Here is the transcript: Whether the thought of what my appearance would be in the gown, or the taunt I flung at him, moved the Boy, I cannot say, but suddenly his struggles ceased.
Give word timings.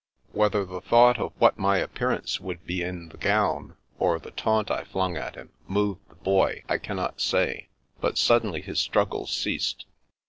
Whether 0.31 0.65
the 0.65 0.81
thought 0.81 1.19
of 1.19 1.31
what 1.37 1.59
my 1.59 1.77
appearance 1.77 2.39
would 2.39 2.65
be 2.65 2.81
in 2.81 3.09
the 3.09 3.17
gown, 3.19 3.75
or 3.99 4.17
the 4.17 4.31
taunt 4.31 4.71
I 4.71 4.83
flung 4.83 5.15
at 5.15 5.35
him, 5.35 5.51
moved 5.67 6.09
the 6.09 6.15
Boy, 6.15 6.63
I 6.67 6.79
cannot 6.79 7.21
say, 7.21 7.69
but 7.99 8.17
suddenly 8.17 8.61
his 8.61 8.79
struggles 8.79 9.31
ceased. 9.31 9.85